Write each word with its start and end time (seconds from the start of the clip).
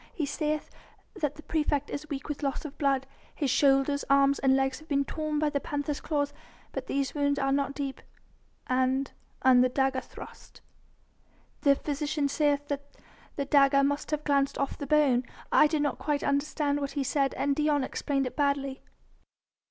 He 0.15 0.25
saith 0.25 0.71
that 1.15 1.35
the 1.35 1.43
praefect 1.43 1.91
is 1.91 2.09
weak 2.09 2.27
with 2.27 2.41
loss 2.41 2.65
of 2.65 2.75
blood. 2.79 3.05
His 3.35 3.51
shoulders, 3.51 4.03
arms 4.09 4.39
and 4.39 4.55
legs 4.55 4.79
have 4.79 4.87
been 4.87 5.05
torn 5.05 5.37
by 5.37 5.51
the 5.51 5.59
panther's 5.59 6.01
claws, 6.01 6.33
but 6.71 6.87
these 6.87 7.13
wounds 7.13 7.37
are 7.37 7.51
not 7.51 7.75
deep." 7.75 8.01
"And... 8.65 9.11
and 9.43 9.63
the 9.63 9.69
dagger 9.69 10.01
thrust?" 10.01 10.61
"The 11.61 11.75
physician 11.75 12.29
saith 12.29 12.67
that 12.67 12.97
the 13.35 13.45
dagger 13.45 13.83
must 13.83 14.09
have 14.09 14.23
glanced 14.23 14.57
off 14.57 14.75
the 14.75 14.87
bone. 14.87 15.21
I 15.51 15.67
did 15.67 15.83
not 15.83 15.99
quite 15.99 16.23
understand 16.23 16.79
what 16.81 16.93
he 16.93 17.03
said, 17.03 17.35
and 17.35 17.55
Dion 17.55 17.83
explained 17.83 18.25
it 18.25 18.35
badly." 18.35 18.81